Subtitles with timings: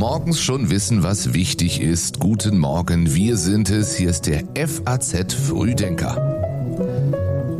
[0.00, 2.20] morgens schon wissen, was wichtig ist.
[2.20, 3.94] Guten Morgen, wir sind es.
[3.94, 6.39] Hier ist der FAZ Frühdenker.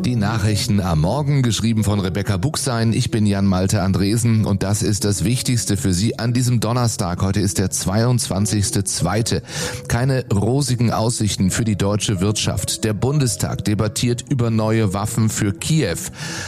[0.04, 2.94] Die Nachrichten am Morgen, geschrieben von Rebecca Buchsein.
[2.94, 7.20] Ich bin Jan Malte Andresen und das ist das Wichtigste für Sie an diesem Donnerstag.
[7.20, 9.42] Heute ist der 22.2.
[9.88, 12.84] Keine rosigen Aussichten für die deutsche Wirtschaft.
[12.84, 15.98] Der Bundestag debattiert über neue Waffen für Kiew.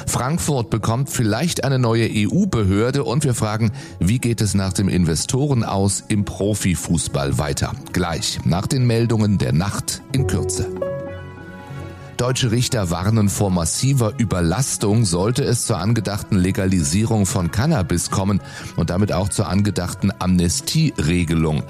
[0.07, 5.63] Frankfurt bekommt vielleicht eine neue EU-Behörde und wir fragen, wie geht es nach dem Investoren
[5.63, 7.73] aus im Profifußball weiter?
[7.93, 10.71] Gleich nach den Meldungen der Nacht in Kürze.
[12.23, 18.41] Deutsche Richter warnen vor massiver Überlastung, sollte es zur angedachten Legalisierung von Cannabis kommen
[18.77, 21.65] und damit auch zur angedachten Amnestieregelung.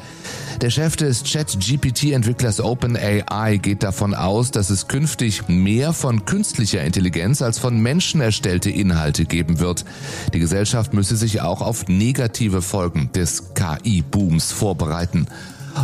[0.60, 7.40] Der Chef des Chat-GPT-Entwicklers OpenAI geht davon aus, dass es künftig mehr von künstlicher Intelligenz
[7.40, 9.86] als von Menschen erstellte Inhalte geben wird.
[10.34, 15.28] Die Gesellschaft müsse sich auch auf negative Folgen des KI-Booms vorbereiten.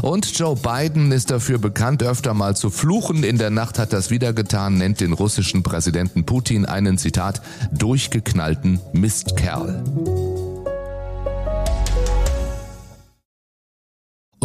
[0.02, 3.24] Und Joe Biden ist dafür bekannt, öfter mal zu fluchen.
[3.24, 7.40] In der Nacht hat das wieder getan, nennt den russischen Präsidenten Putin einen Zitat
[7.72, 9.82] durchgeknallten Mistkerl.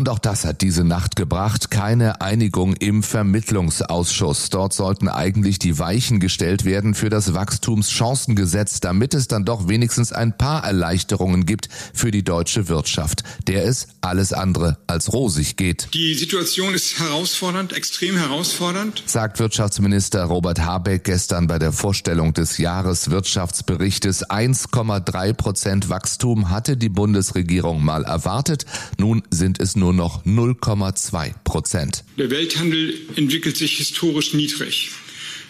[0.04, 1.72] Und auch das hat diese Nacht gebracht.
[1.72, 4.50] Keine Einigung im Vermittlungsausschuss.
[4.50, 10.12] Dort sollten eigentlich die Weichen gestellt werden für das Wachstumschancengesetz, damit es dann doch wenigstens
[10.12, 15.88] ein paar Erleichterungen gibt für die deutsche Wirtschaft, der es alles andere als rosig geht.
[15.94, 22.58] Die Situation ist herausfordernd, extrem herausfordernd, sagt Wirtschaftsminister Robert Habeck gestern bei der Vorstellung des
[22.58, 24.30] Jahreswirtschaftsberichtes.
[24.30, 28.66] 1,3 Prozent Wachstum hatte die Bundesregierung mal erwartet.
[28.98, 32.04] Nun sind es nur nur noch 0,2 Prozent.
[32.18, 34.92] Der Welthandel entwickelt sich historisch niedrig.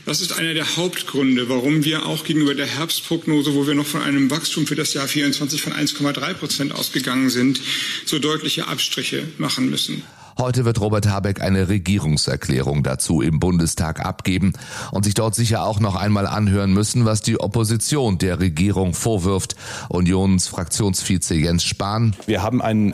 [0.05, 4.01] Das ist einer der Hauptgründe, warum wir auch gegenüber der Herbstprognose, wo wir noch von
[4.01, 7.61] einem Wachstum für das Jahr 24 von 1,3 Prozent ausgegangen sind,
[8.05, 10.03] so deutliche Abstriche machen müssen.
[10.37, 14.53] Heute wird Robert Habeck eine Regierungserklärung dazu im Bundestag abgeben
[14.91, 19.55] und sich dort sicher auch noch einmal anhören müssen, was die Opposition der Regierung vorwirft.
[19.89, 22.15] Unionsfraktionsvize Jens Spahn.
[22.25, 22.93] Wir haben einen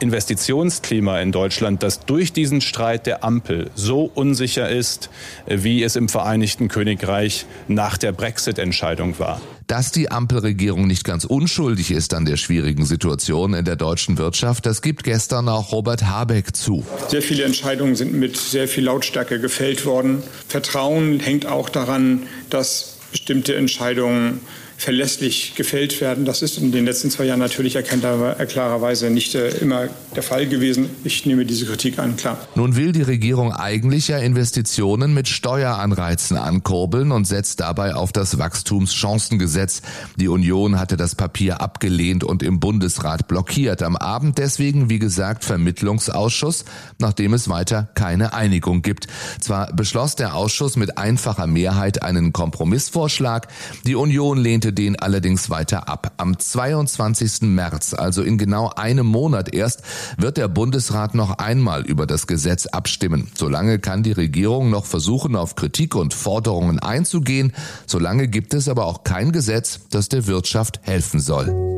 [0.00, 5.10] Investitionsklima in Deutschland, das durch diesen Streit der Ampel so unsicher ist,
[5.46, 9.40] wie es im Vereinigten Königreich nach der Brexit-Entscheidung war.
[9.66, 14.64] Dass die Ampelregierung nicht ganz unschuldig ist an der schwierigen Situation in der deutschen Wirtschaft,
[14.64, 16.84] das gibt gestern auch Robert Habeck zu.
[17.08, 20.22] Sehr viele Entscheidungen sind mit sehr viel Lautstärke gefällt worden.
[20.48, 24.40] Vertrauen hängt auch daran, dass bestimmte Entscheidungen
[24.78, 26.24] verlässlich gefällt werden.
[26.24, 30.88] Das ist in den letzten zwei Jahren natürlich klarerweise nicht äh, immer der Fall gewesen.
[31.02, 32.38] Ich nehme diese Kritik an, klar.
[32.54, 38.38] Nun will die Regierung eigentlich ja Investitionen mit Steueranreizen ankurbeln und setzt dabei auf das
[38.38, 39.82] Wachstumschancengesetz.
[40.16, 43.82] Die Union hatte das Papier abgelehnt und im Bundesrat blockiert.
[43.82, 46.64] Am Abend deswegen, wie gesagt, Vermittlungsausschuss,
[46.98, 49.08] nachdem es weiter keine Einigung gibt.
[49.40, 53.48] Zwar beschloss der Ausschuss mit einfacher Mehrheit einen Kompromissvorschlag.
[53.84, 56.12] Die Union lehnte lehnte den allerdings weiter ab.
[56.16, 57.42] Am 22.
[57.42, 59.82] März, also in genau einem Monat erst,
[60.16, 63.28] wird der Bundesrat noch einmal über das Gesetz abstimmen.
[63.34, 67.52] Solange kann die Regierung noch versuchen, auf Kritik und Forderungen einzugehen.
[67.86, 71.77] Solange gibt es aber auch kein Gesetz, das der Wirtschaft helfen soll.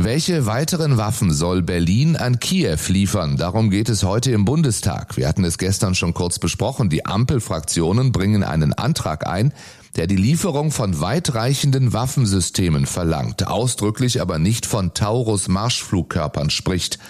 [0.00, 3.36] Welche weiteren Waffen soll Berlin an Kiew liefern?
[3.36, 5.16] Darum geht es heute im Bundestag.
[5.16, 6.88] Wir hatten es gestern schon kurz besprochen.
[6.88, 9.52] Die Ampelfraktionen bringen einen Antrag ein,
[9.96, 17.00] der die Lieferung von weitreichenden Waffensystemen verlangt, ausdrücklich aber nicht von Taurus Marschflugkörpern spricht.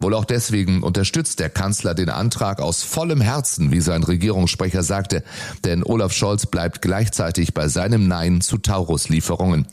[0.00, 5.22] Wohl auch deswegen unterstützt der Kanzler den Antrag aus vollem Herzen, wie sein Regierungssprecher sagte,
[5.64, 9.68] denn Olaf Scholz bleibt gleichzeitig bei seinem Nein zu Taurus-Lieferungen.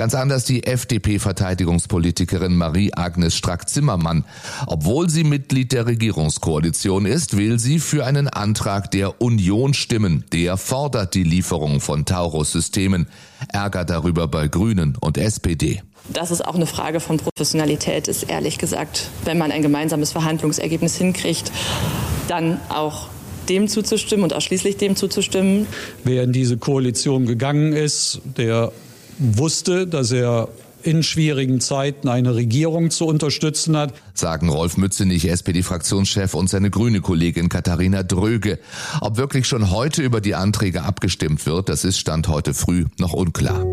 [0.00, 4.24] Ganz anders die FDP-Verteidigungspolitikerin Marie-Agnes Strack-Zimmermann.
[4.66, 10.24] Obwohl sie Mitglied der Regierungskoalition ist, will sie für einen Antrag der Union stimmen.
[10.32, 13.08] Der fordert die Lieferung von Taurus-Systemen.
[13.48, 15.82] Ärger darüber bei Grünen und SPD.
[16.08, 20.96] Das ist auch eine Frage von Professionalität, ist ehrlich gesagt, wenn man ein gemeinsames Verhandlungsergebnis
[20.96, 21.52] hinkriegt,
[22.26, 23.08] dann auch
[23.50, 25.66] dem zuzustimmen und ausschließlich dem zuzustimmen.
[26.04, 28.72] Wer in diese Koalition gegangen ist, der
[29.20, 30.48] wusste, dass er
[30.82, 33.92] in schwierigen Zeiten eine Regierung zu unterstützen hat.
[34.14, 38.58] Sagen Rolf Mützenich, SPD-Fraktionschef und seine grüne Kollegin Katharina Dröge.
[39.00, 43.12] Ob wirklich schon heute über die Anträge abgestimmt wird, das ist Stand heute früh noch
[43.12, 43.64] unklar.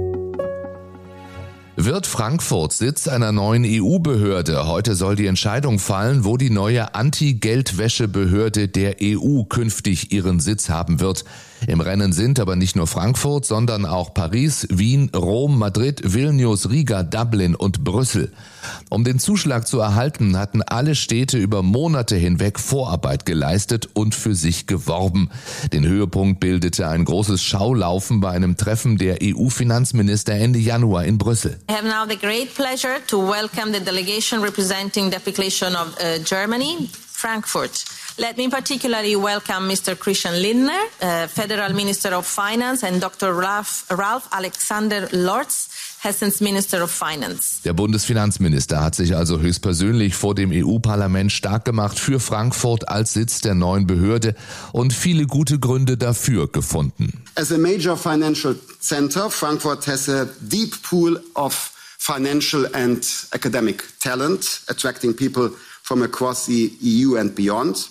[1.80, 4.68] Wird Frankfurt Sitz einer neuen EU-Behörde?
[4.68, 11.00] Heute soll die Entscheidung fallen, wo die neue Anti-Geldwäsche-Behörde der EU künftig ihren Sitz haben
[11.00, 11.24] wird.
[11.66, 17.04] Im Rennen sind aber nicht nur Frankfurt, sondern auch Paris, Wien, Rom, Madrid, Vilnius, Riga,
[17.04, 18.32] Dublin und Brüssel.
[18.90, 24.36] Um den Zuschlag zu erhalten, hatten alle Städte über Monate hinweg Vorarbeit geleistet und für
[24.36, 25.30] sich geworben.
[25.74, 31.58] Den Höhepunkt bildete ein großes Schaulaufen bei einem Treffen der EU-Finanzminister Ende Januar in Brüssel.
[31.70, 36.24] I have now the great pleasure to welcome the delegation representing the application of uh,
[36.24, 37.84] Germany, Frankfurt.
[38.20, 39.96] Let me particularly welcome Mr.
[39.98, 43.34] Christian Lindner, uh, Federal Minister of Finance, and Dr.
[43.34, 45.68] Ralph, Ralph Alexander Lorz,
[46.04, 47.64] Hessens Minister of Finance.
[47.66, 53.42] Der Bundesfinanzminister hat sich also höchstpersönlich vor dem EU-Parlament stark gemacht für Frankfurt als Sitz
[53.42, 54.36] der neuen Behörde
[54.72, 57.24] und viele gute Gründe dafür gefunden.
[57.34, 64.62] As a major financial center, Frankfurt has a deep pool of financial and academic talent,
[64.68, 65.50] attracting people
[65.88, 67.88] from across the EU and beyond.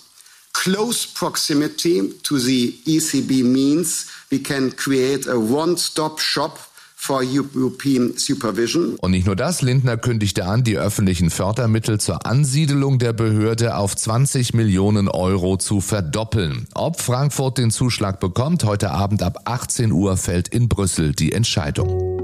[0.53, 6.59] Close proximity to the ECB means we can create a one-stop shop
[6.95, 8.97] for European supervision.
[9.01, 13.95] Und nicht nur das, Lindner kündigte an, die öffentlichen Fördermittel zur Ansiedelung der Behörde auf
[13.95, 16.67] 20 Millionen Euro zu verdoppeln.
[16.75, 22.16] Ob Frankfurt den Zuschlag bekommt, heute Abend ab 18 Uhr fällt in Brüssel die Entscheidung.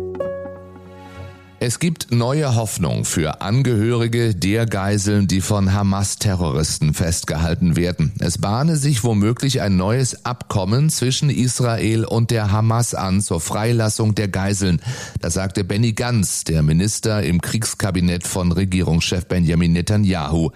[1.65, 8.11] Es gibt neue Hoffnung für Angehörige der Geiseln, die von Hamas-Terroristen festgehalten werden.
[8.19, 14.13] Es bahne sich womöglich ein neues Abkommen zwischen Israel und der Hamas an zur Freilassung
[14.13, 14.81] der Geiseln.
[15.21, 20.51] Das sagte Benny Gantz, der Minister im Kriegskabinett von Regierungschef Benjamin Netanyahu.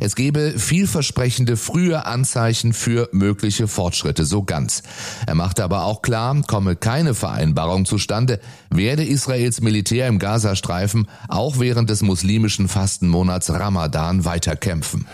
[0.00, 4.84] Es gebe vielversprechende frühe Anzeichen für mögliche Fortschritte, so Gantz.
[5.26, 8.38] Er machte aber auch klar, komme keine Vereinbarung zustande,
[8.70, 15.06] werde Israels Militär im Gaza Gazastreifen auch während des muslimischen Fastenmonats Ramadan weiterkämpfen.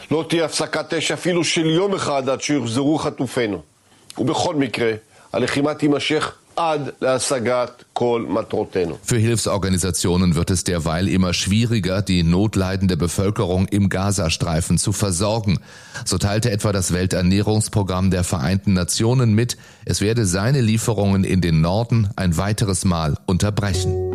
[9.04, 15.60] Für Hilfsorganisationen wird es derweil immer schwieriger, die notleidende Bevölkerung im Gazastreifen zu versorgen.
[16.04, 21.60] So teilte etwa das Welternährungsprogramm der Vereinten Nationen mit, es werde seine Lieferungen in den
[21.60, 24.07] Norden ein weiteres Mal unterbrechen.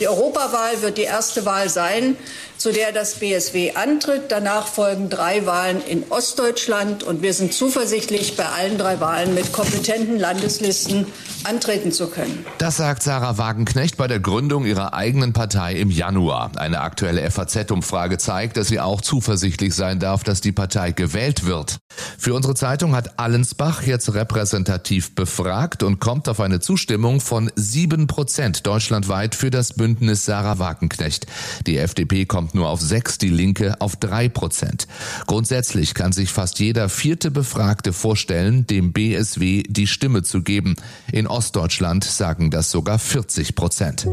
[0.00, 2.16] Die Europawahl wird die erste Wahl sein,
[2.56, 4.30] zu der das BSW antritt.
[4.30, 9.52] Danach folgen drei Wahlen in Ostdeutschland und wir sind zuversichtlich, bei allen drei Wahlen mit
[9.52, 11.06] kompetenten Landeslisten
[11.44, 12.46] antreten zu können.
[12.58, 16.52] Das sagt Sarah Wagenknecht bei der Gründung ihrer eigenen Partei im Januar.
[16.56, 21.78] Eine aktuelle FAZ-Umfrage zeigt, dass sie auch zuversichtlich sein darf, dass die Partei gewählt wird.
[22.18, 28.06] Für unsere Zeitung hat Allensbach jetzt repräsentativ befragt und kommt auf eine Zustimmung von sieben
[28.06, 29.87] Prozent deutschlandweit für das Bündnis
[30.24, 31.26] Sarah Wagenknecht.
[31.66, 34.86] Die FDP kommt kommt nur auf sechs, die Linke auf drei Prozent.
[35.26, 40.76] Grundsätzlich kann sich fast jeder vierte Befragte vorstellen, dem BSW die Stimme zu geben.
[41.10, 44.06] In Ostdeutschland sagen das sogar 40 Prozent.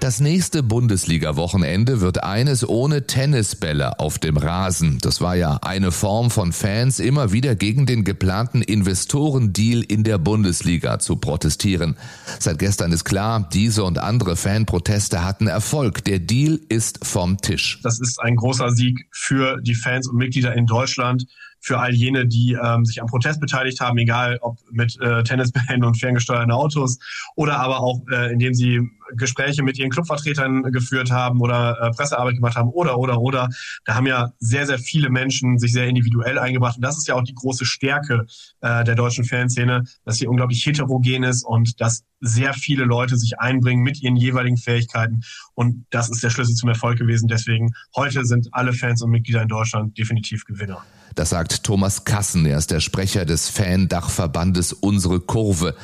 [0.00, 4.98] Das nächste Bundesliga-Wochenende wird eines ohne Tennisbälle auf dem Rasen.
[5.00, 10.18] Das war ja eine Form von Fans, immer wieder gegen den geplanten Investorendeal in der
[10.18, 11.96] Bundesliga zu protestieren.
[12.38, 16.04] Seit gestern ist klar, diese und andere Fanproteste hatten Erfolg.
[16.04, 17.80] Der Deal ist vom Tisch.
[17.82, 21.26] Das ist ein großer Sieg für die Fans und Mitglieder in Deutschland
[21.60, 25.84] für all jene, die ähm, sich am Protest beteiligt haben, egal ob mit äh, Tennisbällen
[25.84, 26.98] und ferngesteuerten Autos
[27.36, 28.80] oder aber auch äh, indem sie
[29.16, 33.48] Gespräche mit ihren Clubvertretern geführt haben oder äh, Pressearbeit gemacht haben oder oder oder.
[33.84, 36.76] Da haben ja sehr, sehr viele Menschen sich sehr individuell eingebracht.
[36.76, 38.26] Und das ist ja auch die große Stärke
[38.60, 43.38] äh, der deutschen Fanszene, dass sie unglaublich heterogen ist und dass sehr viele Leute sich
[43.38, 45.22] einbringen mit ihren jeweiligen Fähigkeiten.
[45.54, 47.28] Und das ist der Schlüssel zum Erfolg gewesen.
[47.28, 50.84] Deswegen heute sind alle Fans und Mitglieder in Deutschland definitiv Gewinner.
[51.18, 52.46] Das sagt Thomas Kassen.
[52.46, 55.74] Er ist der Sprecher des Fan-Dachverbandes Unsere Kurve.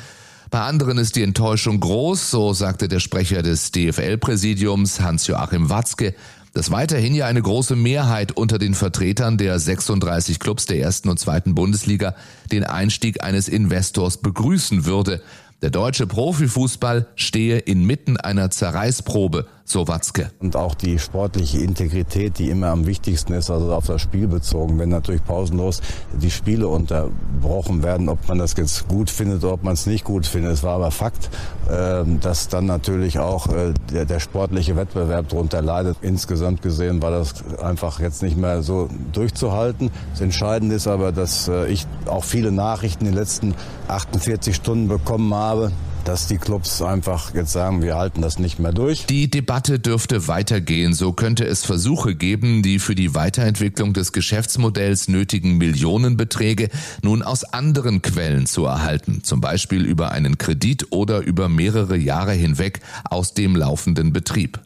[0.49, 6.15] Bei anderen ist die Enttäuschung groß, so sagte der Sprecher des DFL-Präsidiums Hans-Joachim Watzke,
[6.53, 11.19] dass weiterhin ja eine große Mehrheit unter den Vertretern der 36 Clubs der ersten und
[11.19, 12.15] zweiten Bundesliga
[12.53, 15.21] den Einstieg eines Investors begrüßen würde.
[15.61, 20.29] Der deutsche Profifußball stehe inmitten einer Zerreißprobe, so Watzke.
[20.39, 24.77] Und auch die sportliche Integrität, die immer am wichtigsten ist, also auf das Spiel bezogen.
[24.77, 25.81] Wenn natürlich pausenlos
[26.13, 30.05] die Spiele unterbrochen werden, ob man das jetzt gut findet oder ob man es nicht
[30.05, 30.53] gut findet.
[30.53, 31.31] Es war aber Fakt,
[31.69, 35.97] ähm, dass dann natürlich auch äh, der, der sportliche Wettbewerb darunter leidet.
[36.01, 39.89] Insgesamt gesehen war das einfach jetzt nicht mehr so durchzuhalten.
[40.11, 43.55] Das Entscheidende ist aber, dass äh, ich auch viele Nachrichten in den letzten
[43.87, 45.71] 48 Stunden bekommen habe,
[46.07, 49.05] dass die Clubs einfach jetzt sagen, wir halten das nicht mehr durch.
[49.07, 50.93] Die Debatte dürfte weitergehen.
[50.93, 56.69] So könnte es Versuche geben, die für die Weiterentwicklung des Geschäftsmodells nötigen Millionenbeträge
[57.01, 62.33] nun aus anderen Quellen zu erhalten, zum Beispiel über einen Kredit oder über mehrere Jahre
[62.33, 64.59] hinweg aus dem laufenden Betrieb.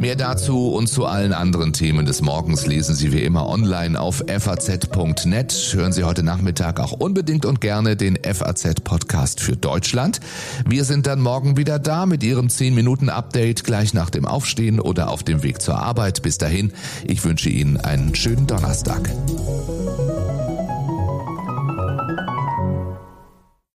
[0.00, 4.22] Mehr dazu und zu allen anderen Themen des Morgens lesen Sie wie immer online auf
[4.26, 5.70] faz.net.
[5.72, 10.20] Hören Sie heute Nachmittag auch unbedingt und gerne den FAZ Podcast für Deutschland.
[10.64, 14.78] Wir sind dann morgen wieder da mit Ihrem 10 Minuten Update gleich nach dem Aufstehen
[14.78, 16.22] oder auf dem Weg zur Arbeit.
[16.22, 16.72] Bis dahin,
[17.04, 19.10] ich wünsche Ihnen einen schönen Donnerstag.